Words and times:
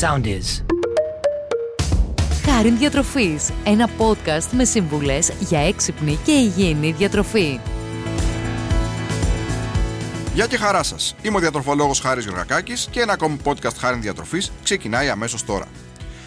Sound 0.00 0.24
is. 0.24 0.64
Χάριν 2.44 2.78
Διατροφής, 2.78 3.50
ένα 3.64 3.88
podcast 3.98 4.48
με 4.52 4.64
σύμβουλες 4.64 5.32
για 5.40 5.58
έξυπνη 5.60 6.18
και 6.24 6.32
υγιεινή 6.32 6.92
διατροφή. 6.92 7.60
Γεια 10.34 10.46
και 10.46 10.56
χαρά 10.56 10.82
σας. 10.82 11.14
Είμαι 11.22 11.36
ο 11.36 11.40
διατροφολόγος 11.40 12.00
Χάρης 12.00 12.24
Γεωργακάκης 12.24 12.88
και 12.90 13.00
ένα 13.00 13.12
ακόμη 13.12 13.36
podcast 13.44 13.74
Χάριν 13.78 14.00
Διατροφής 14.00 14.52
ξεκινάει 14.62 15.08
αμέσως 15.08 15.44
τώρα. 15.44 15.66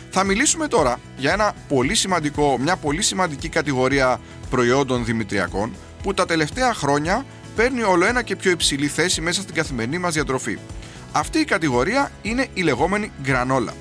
Θα 0.10 0.24
μιλήσουμε 0.24 0.68
τώρα 0.68 1.00
για 1.18 1.32
ένα 1.32 1.54
πολύ 1.68 1.96
σημαντικό, 1.96 2.58
μια 2.58 2.76
πολύ 2.76 3.02
σημαντική 3.02 3.50
κατηγορία 3.50 4.20
προϊόντων 4.50 5.06
δημητριακών 5.06 5.72
που 6.04 6.14
τα 6.14 6.26
τελευταία 6.26 6.74
χρόνια 6.74 7.26
παίρνει 7.56 7.82
όλο 7.82 8.06
ένα 8.06 8.22
και 8.22 8.36
πιο 8.36 8.52
υψηλή 8.52 8.88
θέση 8.88 9.22
μέσα 9.22 9.42
στην 9.42 9.56
καθημερινή 9.56 9.98
μας 9.98 10.14
διατροφή. 10.14 10.58
Αυτή 11.12 11.40
η 11.40 11.46
κατηγορία 11.46 12.12
είναι 12.22 12.48
η 12.54 12.62
λεγόμενη 12.62 13.12
γκρανόλα. 13.22 13.74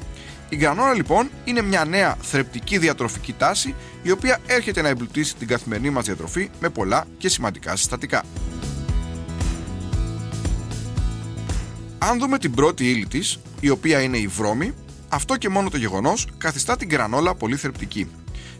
Η 0.48 0.56
γκρανόλα 0.56 0.94
λοιπόν 0.94 1.30
είναι 1.44 1.62
μια 1.62 1.84
νέα 1.84 2.16
θρεπτική 2.20 2.78
διατροφική 2.78 3.32
τάση 3.32 3.74
η 4.02 4.10
οποία 4.10 4.38
έρχεται 4.46 4.82
να 4.82 4.88
εμπλουτίσει 4.88 5.36
την 5.36 5.46
καθημερινή 5.46 5.90
μας 5.90 6.04
διατροφή 6.04 6.50
με 6.60 6.68
πολλά 6.68 7.04
και 7.18 7.28
σημαντικά 7.28 7.76
συστατικά. 7.76 8.24
Αν 11.98 12.18
δούμε 12.18 12.38
την 12.38 12.54
πρώτη 12.54 12.90
ύλη 12.90 13.06
της, 13.06 13.38
η 13.60 13.68
οποία 13.68 14.00
είναι 14.00 14.16
η 14.16 14.26
βρώμη, 14.26 14.74
αυτό 15.08 15.36
και 15.36 15.48
μόνο 15.48 15.70
το 15.70 15.76
γεγονός 15.76 16.28
καθιστά 16.38 16.76
την 16.76 16.88
γκρανόλα 16.88 17.34
πολύ 17.34 17.56
θρεπτική. 17.56 18.10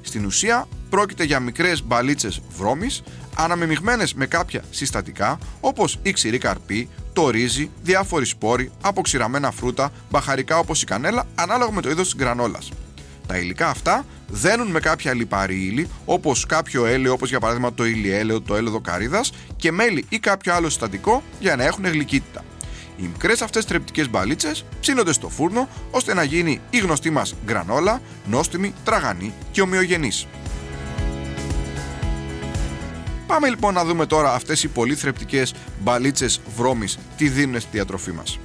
Στην 0.00 0.24
ουσία 0.24 0.68
πρόκειται 0.90 1.24
για 1.24 1.40
μικρές 1.40 1.84
μπαλίτσες 1.84 2.40
βρώμης 2.56 3.02
αναμεμειγμένες 3.34 4.14
με 4.14 4.26
κάποια 4.26 4.62
συστατικά 4.70 5.38
όπως 5.60 5.98
η 6.02 6.12
ξηρή 6.12 6.38
καρπή, 6.38 6.88
το 7.16 7.30
ρύζι, 7.30 7.70
διάφοροι 7.82 8.24
σπόροι, 8.24 8.70
αποξηραμένα 8.80 9.50
φρούτα, 9.50 9.92
μπαχαρικά 10.10 10.58
όπως 10.58 10.82
η 10.82 10.84
κανέλα 10.84 11.26
ανάλογα 11.34 11.72
με 11.72 11.80
το 11.80 11.90
είδος 11.90 12.04
της 12.04 12.16
γκρανόλας. 12.16 12.70
Τα 13.26 13.38
υλικά 13.38 13.68
αυτά 13.68 14.04
δένουν 14.28 14.66
με 14.66 14.80
κάποια 14.80 15.14
λιπαρή 15.14 15.54
ύλη, 15.54 15.88
όπως 16.04 16.46
κάποιο 16.46 16.86
έλαιο, 16.86 17.12
όπως 17.12 17.28
για 17.28 17.40
παράδειγμα 17.40 17.74
το 17.74 17.84
ηλιέλαιο, 17.84 18.40
το 18.40 18.56
έλαιο 18.56 18.80
καρύδα 18.80 19.24
και 19.56 19.72
μέλι 19.72 20.04
ή 20.08 20.18
κάποιο 20.18 20.54
άλλο 20.54 20.68
συστατικό 20.68 21.22
για 21.40 21.56
να 21.56 21.64
έχουν 21.64 21.86
γλυκύτητα. 21.86 22.44
Οι 22.96 23.02
μικρές 23.02 23.42
αυτές 23.42 23.64
τρεπτικέ 23.64 24.08
μπαλίτσες 24.08 24.64
ψήνονται 24.80 25.12
στο 25.12 25.28
φούρνο 25.28 25.68
ώστε 25.90 26.14
να 26.14 26.22
γίνει 26.22 26.60
η 26.70 26.78
γνωστή 26.78 27.10
μας 27.10 27.34
γκρανόλα, 27.44 28.00
νόστιμη, 28.26 28.74
τραγανή 28.84 29.32
και 29.50 29.60
ομοιογενής. 29.60 30.26
Πάμε 33.26 33.48
λοιπόν 33.48 33.74
να 33.74 33.84
δούμε 33.84 34.06
τώρα 34.06 34.34
αυτές 34.34 34.62
οι 34.62 34.68
πολύ 34.68 34.94
θρεπτικές 34.94 35.54
μπαλίτσες 35.80 36.40
βρώμης 36.56 36.98
τι 37.16 37.28
δίνουν 37.28 37.60
στη 37.60 37.68
διατροφή 37.72 38.12
μας; 38.12 38.38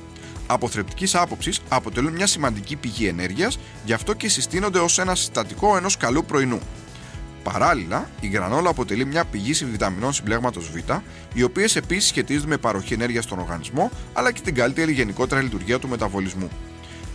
Από 0.48 0.68
θρεπτικής 0.68 1.16
άποψης 1.16 1.60
αποτελούν 1.70 2.14
μια 2.14 2.28
σημαντική 2.28 2.76
πηγή 2.76 3.08
ενέργειας, 3.08 3.60
γι' 3.86 3.94
αυτό 3.94 4.14
και 4.14 4.30
συστήνονται 4.30 4.80
ως 4.80 5.00
ένα 5.00 5.16
συστατικό 5.16 5.78
ενός 5.78 5.98
καλού 5.98 6.26
πρωινού. 6.26 6.60
Παράλληλα, 7.44 8.10
η 8.20 8.28
γρανόλα 8.28 8.70
αποτελεί 8.70 9.06
μια 9.06 9.26
πηγή 9.26 9.66
βιταμινών 9.66 10.14
συμπλέγματος 10.14 10.70
Β, 10.70 10.76
οι 11.34 11.44
οποίες 11.44 11.76
επίσης 11.76 12.10
σχετίζονται 12.10 12.48
με 12.48 12.58
παροχή 12.58 12.94
ενέργειας 12.94 13.24
στον 13.24 13.40
οργανισμό 13.40 13.92
αλλά 14.14 14.32
και 14.32 14.42
την 14.42 14.56
καλύτερη 14.56 14.92
γενικότερα 14.92 15.42
λειτουργία 15.42 15.80
του 15.80 15.88
μεταβολισμού. 15.88 16.50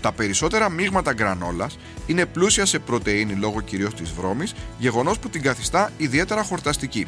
Τα 0.01 0.13
περισσότερα 0.13 0.69
μείγματα 0.69 1.13
γκρανόλα 1.13 1.71
είναι 2.07 2.27
πλούσια 2.27 2.67
σε 2.67 2.79
πρωτενη 2.79 3.33
λόγω 3.33 3.61
κυρίως 3.61 3.95
της 3.95 4.13
βρώμης, 4.13 4.55
γεγονός 4.79 5.19
που 5.19 5.29
την 5.29 5.43
καθιστά 5.43 5.91
ιδιαίτερα 5.97 6.43
χορταστική. 6.43 7.07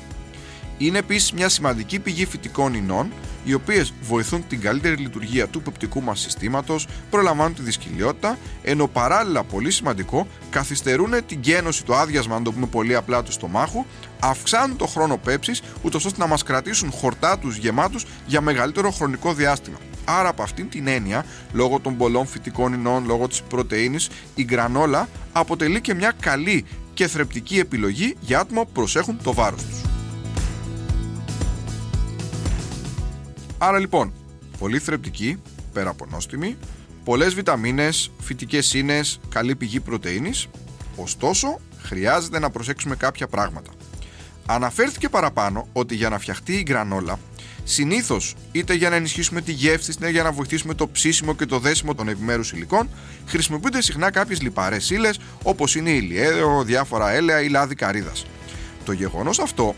Είναι 0.78 0.98
επίσης 0.98 1.32
μια 1.32 1.48
σημαντική 1.48 1.98
πηγή 1.98 2.26
φυτικών 2.26 2.74
ινών, 2.74 3.12
οι 3.44 3.54
οποίες 3.54 3.92
βοηθούν 4.02 4.44
την 4.48 4.60
καλύτερη 4.60 4.96
λειτουργία 4.96 5.48
του 5.48 5.62
πεπτικού 5.62 6.02
μας 6.02 6.20
συστήματος, 6.20 6.86
προλαμβάνουν 7.10 7.54
τη 7.54 7.62
δυσκολιότητα, 7.62 8.38
ενώ 8.62 8.86
παράλληλα 8.86 9.44
πολύ 9.44 9.70
σημαντικό 9.70 10.26
καθυστερούν 10.50 11.10
την 11.26 11.38
γένωση, 11.42 11.84
το 11.84 11.96
άδειασμα, 11.96 12.36
αν 12.36 12.42
το 12.42 12.52
πούμε 12.52 12.66
πολύ 12.66 12.94
απλά, 12.94 13.22
του 13.22 13.32
στομάχου, 13.32 13.84
αυξάνουν 14.20 14.76
το 14.76 14.86
χρόνο 14.86 15.16
πέψης, 15.16 15.62
ούτως 15.82 16.04
ώστε 16.04 16.18
να 16.18 16.26
μας 16.26 16.42
κρατήσουν 16.42 16.90
χορτάτου 16.90 17.48
γεμάτους 17.48 18.06
για 18.26 18.40
μεγαλύτερο 18.40 18.90
χρονικό 18.90 19.34
διάστημα. 19.34 19.78
Άρα 20.04 20.28
από 20.28 20.42
αυτήν 20.42 20.68
την 20.68 20.86
έννοια, 20.86 21.24
λόγω 21.52 21.80
των 21.80 21.96
πολλών 21.96 22.26
φυτικών 22.26 22.72
ινών, 22.72 23.04
λόγω 23.06 23.28
της 23.28 23.42
πρωτεΐνης, 23.42 24.08
η 24.34 24.44
γκρανόλα 24.44 25.08
αποτελεί 25.32 25.80
και 25.80 25.94
μια 25.94 26.12
καλή 26.20 26.64
και 26.94 27.06
θρεπτική 27.06 27.58
επιλογή 27.58 28.16
για 28.20 28.40
άτομα 28.40 28.64
που 28.64 28.72
προσέχουν 28.72 29.18
το 29.22 29.34
βάρος 29.34 29.62
τους. 29.64 29.87
Άρα 33.58 33.78
λοιπόν, 33.78 34.12
πολύ 34.58 34.78
θρεπτική, 34.78 35.42
πέρα 35.72 35.90
από 35.90 36.06
νόστιμη, 36.10 36.56
πολλές 37.04 37.34
βιταμίνες, 37.34 38.10
φυτικές 38.20 38.74
ίνες, 38.74 39.20
καλή 39.28 39.56
πηγή 39.56 39.80
πρωτεΐνης, 39.80 40.46
ωστόσο 40.96 41.60
χρειάζεται 41.82 42.38
να 42.38 42.50
προσέξουμε 42.50 42.96
κάποια 42.96 43.26
πράγματα. 43.26 43.70
Αναφέρθηκε 44.46 45.08
παραπάνω 45.08 45.68
ότι 45.72 45.94
για 45.94 46.08
να 46.08 46.18
φτιαχτεί 46.18 46.52
η 46.52 46.62
γκρανόλα, 46.62 47.18
συνήθως 47.64 48.34
είτε 48.52 48.74
για 48.74 48.90
να 48.90 48.96
ενισχύσουμε 48.96 49.40
τη 49.40 49.52
γεύση 49.52 49.90
είτε 49.90 50.10
για 50.10 50.22
να 50.22 50.32
βοηθήσουμε 50.32 50.74
το 50.74 50.88
ψήσιμο 50.88 51.34
και 51.34 51.46
το 51.46 51.58
δέσιμο 51.58 51.94
των 51.94 52.08
επιμέρους 52.08 52.52
υλικών, 52.52 52.88
χρησιμοποιούνται 53.26 53.82
συχνά 53.82 54.10
κάποιες 54.10 54.40
λιπαρές 54.40 54.90
ύλες 54.90 55.20
όπως 55.42 55.74
είναι 55.74 55.90
η 55.90 56.00
ηλιέδεο, 56.02 56.64
διάφορα 56.64 57.10
έλαια 57.10 57.42
ή 57.42 57.48
λάδι 57.48 57.74
καρύδας. 57.74 58.26
Το 58.84 58.92
γεγονός 58.92 59.38
αυτό 59.38 59.74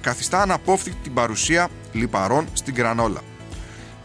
καθιστά 0.00 0.42
αναπόφευκτη 0.42 1.02
την 1.02 1.14
παρουσία 1.14 1.68
λιπαρών 1.94 2.46
στην 2.52 2.74
γκρανόλα. 2.74 3.20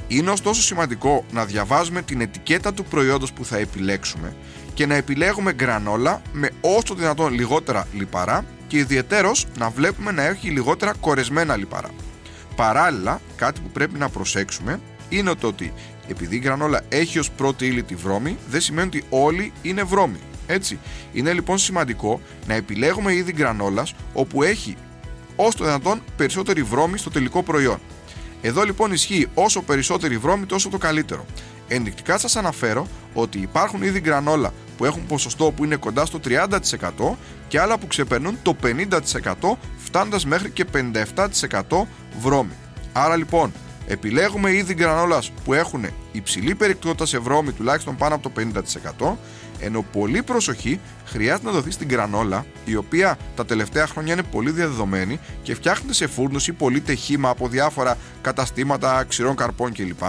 Είναι 0.07 0.29
ωστόσο 0.29 0.61
σημαντικό 0.61 1.25
να 1.31 1.45
διαβάζουμε 1.45 2.01
την 2.01 2.21
ετικέτα 2.21 2.73
του 2.73 2.83
προϊόντος 2.83 3.33
που 3.33 3.45
θα 3.45 3.57
επιλέξουμε 3.57 4.35
και 4.73 4.85
να 4.85 4.95
επιλέγουμε 4.95 5.53
γκρανόλα 5.53 6.21
με 6.31 6.49
όσο 6.61 6.95
δυνατόν 6.95 7.33
λιγότερα 7.33 7.87
λιπαρά 7.93 8.45
και 8.67 8.77
ιδιαιτέρως 8.77 9.45
να 9.57 9.69
βλέπουμε 9.69 10.11
να 10.11 10.23
έχει 10.23 10.49
λιγότερα 10.49 10.93
κορεσμένα 10.99 11.57
λιπαρά. 11.57 11.89
Παράλληλα, 12.55 13.21
κάτι 13.35 13.61
που 13.61 13.69
πρέπει 13.69 13.99
να 13.99 14.09
προσέξουμε 14.09 14.79
είναι 15.09 15.35
το 15.35 15.47
ότι 15.47 15.73
επειδή 16.07 16.35
η 16.35 16.39
γκρανόλα 16.39 16.81
έχει 16.89 17.19
ως 17.19 17.31
πρώτη 17.31 17.65
ύλη 17.65 17.83
τη 17.83 17.95
βρώμη, 17.95 18.37
δεν 18.49 18.61
σημαίνει 18.61 18.87
ότι 18.87 19.03
όλοι 19.09 19.51
είναι 19.61 19.83
βρώμη. 19.83 20.19
Έτσι, 20.47 20.79
είναι 21.13 21.33
λοιπόν 21.33 21.57
σημαντικό 21.57 22.21
να 22.47 22.53
επιλέγουμε 22.53 23.13
είδη 23.13 23.31
γκρανόλας 23.31 23.93
όπου 24.13 24.43
έχει 24.43 24.75
όσο 25.41 25.57
το 25.57 25.63
δυνατόν 25.63 26.01
περισσότερη 26.15 26.63
βρώμη 26.63 26.97
στο 26.97 27.09
τελικό 27.09 27.43
προϊόν. 27.43 27.79
Εδώ 28.41 28.63
λοιπόν 28.63 28.91
ισχύει 28.91 29.27
όσο 29.33 29.61
περισσότερη 29.61 30.17
βρώμη 30.17 30.45
τόσο 30.45 30.69
το 30.69 30.77
καλύτερο. 30.77 31.25
Ενδεικτικά 31.67 32.17
σας 32.17 32.35
αναφέρω 32.35 32.87
ότι 33.13 33.39
υπάρχουν 33.39 33.81
είδη 33.83 33.99
γκρανόλα 33.99 34.53
που 34.77 34.85
έχουν 34.85 35.05
ποσοστό 35.05 35.51
που 35.51 35.63
είναι 35.63 35.75
κοντά 35.75 36.05
στο 36.05 36.19
30% 36.25 36.47
και 37.47 37.59
άλλα 37.59 37.77
που 37.77 37.87
ξεπερνούν 37.87 38.37
το 38.43 38.55
50% 38.63 39.33
φτάνοντας 39.77 40.25
μέχρι 40.25 40.49
και 40.49 40.65
57% 40.73 41.61
βρώμη. 42.19 42.53
Άρα 42.93 43.15
λοιπόν 43.15 43.51
επιλέγουμε 43.89 44.51
είδη 44.51 44.73
γκρανόλας 44.73 45.31
που 45.43 45.53
έχουν 45.53 45.85
υψηλή 46.11 46.55
περιεκτικότητα 46.55 47.05
σε 47.05 47.17
βρώμη 47.17 47.51
τουλάχιστον 47.51 47.95
πάνω 47.95 48.15
από 48.15 48.29
το 48.29 48.41
50% 49.09 49.15
ενώ 49.59 49.85
πολύ 49.91 50.23
προσοχή 50.23 50.79
χρειάζεται 51.05 51.45
να 51.45 51.51
δοθεί 51.51 51.71
στην 51.71 51.87
γκρανόλα, 51.87 52.45
η 52.65 52.75
οποία 52.75 53.17
τα 53.35 53.45
τελευταία 53.45 53.87
χρόνια 53.87 54.13
είναι 54.13 54.23
πολύ 54.23 54.51
διαδεδομένη 54.51 55.19
και 55.43 55.55
φτιάχνεται 55.55 55.93
σε 55.93 56.07
φούρνους 56.07 56.47
ή 56.47 56.53
πολύ 56.53 56.81
τεχήμα 56.81 57.29
από 57.29 57.47
διάφορα 57.47 57.97
καταστήματα 58.21 59.03
ξηρών 59.03 59.35
καρπών 59.35 59.73
κλπ. 59.73 60.01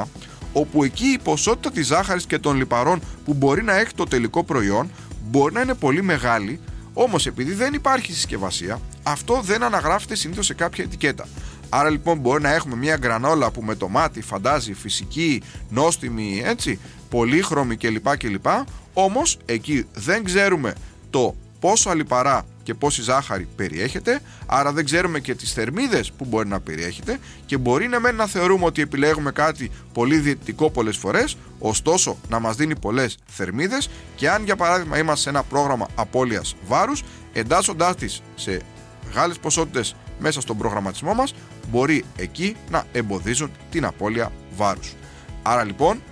Όπου 0.52 0.84
εκεί 0.84 1.04
η 1.04 1.18
ποσότητα 1.18 1.70
της 1.70 1.86
ζάχαρης 1.86 2.26
και 2.26 2.38
των 2.38 2.56
λιπαρών 2.56 3.00
που 3.24 3.34
μπορεί 3.34 3.62
να 3.62 3.78
έχει 3.78 3.94
το 3.94 4.04
τελικό 4.04 4.44
προϊόν 4.44 4.90
μπορεί 5.30 5.54
να 5.54 5.60
είναι 5.60 5.74
πολύ 5.74 6.02
μεγάλη, 6.02 6.60
όμως 6.92 7.26
επειδή 7.26 7.52
δεν 7.52 7.74
υπάρχει 7.74 8.12
συσκευασία, 8.12 8.80
αυτό 9.02 9.40
δεν 9.44 9.62
αναγράφεται 9.62 10.14
συνήθως 10.14 10.46
σε 10.46 10.54
κάποια 10.54 10.84
ετικέτα. 10.84 11.28
Άρα 11.72 11.90
λοιπόν 11.90 12.18
μπορεί 12.18 12.42
να 12.42 12.54
έχουμε 12.54 12.76
μια 12.76 12.96
γκρανόλα 12.96 13.50
που 13.50 13.62
με 13.62 13.74
το 13.74 13.88
μάτι 13.88 14.20
φαντάζει 14.20 14.74
φυσική, 14.74 15.42
νόστιμη, 15.68 16.42
έτσι, 16.44 16.78
πολύχρωμη 17.08 17.76
κλπ. 17.76 18.16
κλπ. 18.16 18.46
Όμως 18.94 19.38
εκεί 19.44 19.86
δεν 19.94 20.24
ξέρουμε 20.24 20.74
το 21.10 21.34
πόσο 21.60 21.90
αλιπαρά 21.90 22.44
και 22.62 22.74
πόση 22.74 23.02
ζάχαρη 23.02 23.48
περιέχεται, 23.56 24.20
άρα 24.46 24.72
δεν 24.72 24.84
ξέρουμε 24.84 25.20
και 25.20 25.34
τις 25.34 25.52
θερμίδες 25.52 26.12
που 26.12 26.24
μπορεί 26.24 26.48
να 26.48 26.60
περιέχεται 26.60 27.18
και 27.46 27.56
μπορεί 27.56 27.88
να 27.88 28.12
να 28.12 28.26
θεωρούμε 28.26 28.64
ότι 28.64 28.82
επιλέγουμε 28.82 29.30
κάτι 29.30 29.70
πολύ 29.92 30.18
διαιτητικό 30.18 30.70
πολλές 30.70 30.96
φορές, 30.96 31.36
ωστόσο 31.58 32.16
να 32.28 32.38
μας 32.38 32.56
δίνει 32.56 32.78
πολλές 32.78 33.18
θερμίδες 33.26 33.90
και 34.16 34.30
αν 34.30 34.44
για 34.44 34.56
παράδειγμα 34.56 34.98
είμαστε 34.98 35.22
σε 35.22 35.28
ένα 35.28 35.42
πρόγραμμα 35.42 35.86
απώλειας 35.94 36.54
βάρους, 36.66 37.02
εντάσσοντάς 37.32 37.94
τις 37.96 38.22
σε 38.34 38.60
μεγάλες 39.06 39.38
ποσότητες 39.38 39.94
μέσα 40.20 40.40
στον 40.40 40.56
προγραμματισμό 40.56 41.14
μας, 41.14 41.34
μπορεί 41.70 42.04
εκεί 42.16 42.56
να 42.70 42.84
εμποδίζουν 42.92 43.50
την 43.70 43.84
απώλεια 43.84 44.32
βάρους. 44.56 44.94
Άρα 45.42 45.64
λοιπόν, 45.64 46.02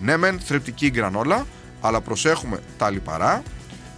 ναι 0.00 0.16
μεν 0.16 0.40
θρεπτική 0.40 0.90
γκρανόλα, 0.90 1.46
αλλά 1.80 2.00
προσέχουμε 2.00 2.60
τα 2.78 2.90
λιπαρά, 2.90 3.42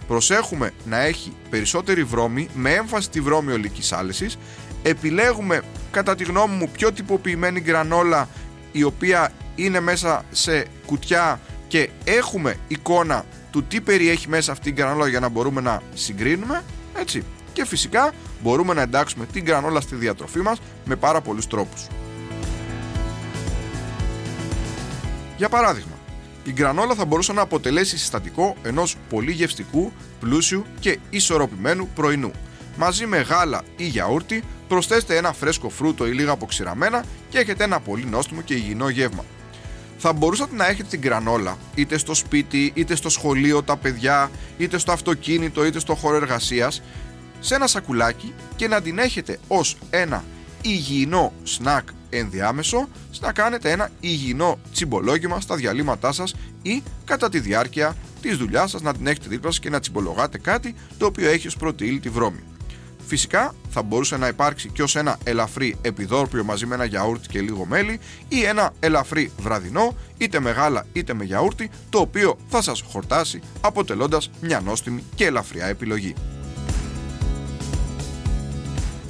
προσέχουμε 0.07 0.71
να 0.85 0.99
έχει 0.99 1.33
περισσότερη 1.49 2.03
βρώμη 2.03 2.49
με 2.53 2.73
έμφαση 2.73 3.03
στη 3.03 3.21
βρώμη 3.21 3.51
ολικής 3.51 3.91
άλεσης, 3.91 4.37
επιλέγουμε 4.83 5.61
κατά 5.91 6.15
τη 6.15 6.23
γνώμη 6.23 6.55
μου 6.55 6.69
πιο 6.71 6.91
τυποποιημένη 6.91 7.59
γκρανόλα 7.59 8.27
η 8.71 8.83
οποία 8.83 9.31
είναι 9.55 9.79
μέσα 9.79 10.25
σε 10.31 10.65
κουτιά 10.85 11.39
και 11.67 11.89
έχουμε 12.03 12.55
εικόνα 12.67 13.25
του 13.51 13.63
τι 13.63 13.81
περιέχει 13.81 14.29
μέσα 14.29 14.51
αυτή 14.51 14.69
η 14.69 14.71
γκρανόλα 14.71 15.07
για 15.07 15.19
να 15.19 15.29
μπορούμε 15.29 15.61
να 15.61 15.81
συγκρίνουμε, 15.93 16.63
έτσι. 16.99 17.23
Και 17.53 17.65
φυσικά 17.65 18.11
μπορούμε 18.43 18.73
να 18.73 18.81
εντάξουμε 18.81 19.25
την 19.25 19.43
γκρανόλα 19.43 19.81
στη 19.81 19.95
διατροφή 19.95 20.39
μας 20.39 20.61
με 20.85 20.95
πάρα 20.95 21.21
πολλούς 21.21 21.47
τρόπους. 21.47 21.87
Για 25.37 25.49
παράδειγμα, 25.49 25.97
η 26.43 26.51
γκρανόλα 26.51 26.95
θα 26.95 27.05
μπορούσε 27.05 27.33
να 27.33 27.41
αποτελέσει 27.41 27.97
συστατικό 27.97 28.55
ενός 28.63 28.95
πολύ 29.09 29.31
γευστικού, 29.31 29.91
πλούσιου 30.19 30.65
και 30.79 30.99
ισορροπημένου 31.09 31.89
πρωινού. 31.95 32.31
Μαζί 32.77 33.05
με 33.05 33.17
γάλα 33.17 33.61
ή 33.75 33.85
γιαούρτι 33.85 34.43
προσθέστε 34.67 35.17
ένα 35.17 35.33
φρέσκο 35.33 35.69
φρούτο 35.69 36.07
ή 36.07 36.11
λίγα 36.11 36.31
αποξηραμένα 36.31 37.03
και 37.29 37.37
έχετε 37.37 37.63
ένα 37.63 37.79
πολύ 37.79 38.05
νόστιμο 38.05 38.41
και 38.41 38.53
υγιεινό 38.53 38.89
γεύμα. 38.89 39.25
Θα 39.97 40.13
μπορούσατε 40.13 40.55
να 40.55 40.67
έχετε 40.67 40.87
την 40.89 40.99
γκρανόλα 40.99 41.57
είτε 41.75 41.97
στο 41.97 42.13
σπίτι, 42.13 42.71
είτε 42.75 42.95
στο 42.95 43.09
σχολείο, 43.09 43.63
τα 43.63 43.77
παιδιά, 43.77 44.31
είτε 44.57 44.77
στο 44.77 44.91
αυτοκίνητο, 44.91 45.65
είτε 45.65 45.79
στο 45.79 45.95
χώρο 45.95 46.15
εργασίας, 46.15 46.81
σε 47.41 47.55
ένα 47.55 47.67
σακουλάκι 47.67 48.33
και 48.55 48.67
να 48.67 48.81
την 48.81 48.97
έχετε 48.97 49.39
ως 49.47 49.77
ένα 49.89 50.23
υγιεινό 50.61 51.33
σνακ 51.43 51.87
ενδιάμεσο 52.09 52.87
να 53.19 53.31
κάνετε 53.31 53.71
ένα 53.71 53.89
υγιεινό 53.99 54.59
τσιμπολόγημα 54.73 55.39
στα 55.39 55.55
διαλύματά 55.55 56.11
σας 56.11 56.35
ή 56.61 56.83
κατά 57.05 57.29
τη 57.29 57.39
διάρκεια 57.39 57.95
της 58.21 58.37
δουλειάς 58.37 58.69
σας 58.69 58.81
να 58.81 58.93
την 58.93 59.07
έχετε 59.07 59.27
δίπλα 59.29 59.49
σας 59.51 59.59
και 59.59 59.69
να 59.69 59.79
τσιμπολογάτε 59.79 60.37
κάτι 60.37 60.75
το 60.97 61.05
οποίο 61.05 61.29
έχει 61.29 61.47
ως 61.47 61.55
πρώτη 61.55 61.85
ύλη 61.85 61.99
τη 61.99 62.09
βρώμη. 62.09 62.43
Φυσικά 63.07 63.55
θα 63.69 63.81
μπορούσε 63.81 64.17
να 64.17 64.27
υπάρξει 64.27 64.69
και 64.69 64.83
ως 64.83 64.95
ένα 64.95 65.17
ελαφρύ 65.23 65.77
επιδόρπιο 65.81 66.43
μαζί 66.43 66.65
με 66.65 66.75
ένα 66.75 66.85
γιαούρτι 66.85 67.27
και 67.27 67.41
λίγο 67.41 67.65
μέλι 67.65 67.99
ή 68.27 68.43
ένα 68.43 68.73
ελαφρύ 68.79 69.31
βραδινό 69.39 69.95
είτε 70.17 70.39
με 70.39 70.51
γάλα 70.51 70.85
είτε 70.93 71.13
με 71.13 71.23
γιαούρτι 71.23 71.69
το 71.89 71.99
οποίο 71.99 72.37
θα 72.49 72.61
σας 72.61 72.83
χορτάσει 72.91 73.41
αποτελώντας 73.61 74.29
μια 74.41 74.59
νόστιμη 74.59 75.03
και 75.15 75.25
ελαφριά 75.25 75.65
επιλογή. 75.65 76.13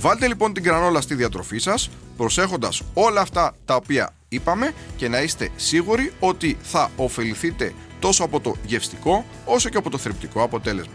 Βάλτε 0.02 0.28
λοιπόν 0.28 0.54
την 0.54 0.64
γρανόλα 0.64 1.02
στη 1.02 1.16
διατροφή 1.16 1.58
σας 1.58 1.90
προσέχοντας 2.18 2.82
όλα 2.94 3.22
αυτά 3.22 3.56
τα 3.66 3.76
οποία 3.76 4.16
είπαμε 4.28 4.74
και 4.96 5.08
να 5.08 5.22
είστε 5.22 5.50
σίγουροι 5.56 6.14
ότι 6.20 6.58
θα 6.62 6.92
ωφεληθείτε 6.96 7.74
τόσο 8.00 8.24
από 8.24 8.40
το 8.40 8.56
γευστικό 8.66 9.26
όσο 9.46 9.70
και 9.70 9.78
από 9.78 9.90
το 9.90 9.98
θρεπτικό 9.98 10.44
αποτέλεσμα. 10.44 10.94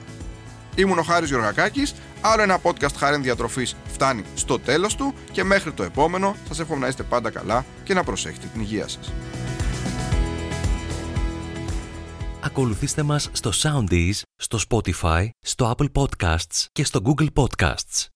Ήμουν 0.74 0.98
ο 0.98 1.02
Χάρης 1.02 1.28
Γιωργακάκης, 1.28 1.94
άλλο 2.20 2.42
ένα 2.42 2.58
podcast 2.62 2.94
Χάριν 2.96 3.22
Διατροφής 3.22 3.76
φτάνει 3.92 4.22
στο 4.34 4.58
τέλος 4.58 4.94
του 4.94 5.14
και 5.32 5.44
μέχρι 5.44 5.72
το 5.72 5.82
επόμενο 5.82 6.36
σας 6.48 6.58
εύχομαι 6.58 6.80
να 6.80 6.88
είστε 6.88 7.02
πάντα 7.02 7.30
καλά 7.30 7.64
και 7.84 7.94
να 7.94 8.04
προσέχετε 8.04 8.46
την 8.52 8.60
υγεία 8.60 8.88
σας. 8.88 9.12
Ακολουθήστε 12.40 13.02
μας 13.02 13.28
στο 13.32 13.50
Soundees, 13.62 14.20
στο 14.36 14.58
Spotify, 14.68 15.28
στο 15.40 15.74
Apple 15.76 15.88
Podcasts 15.92 16.66
και 16.72 16.84
στο 16.84 17.00
Google 17.04 17.28
Podcasts. 17.34 18.06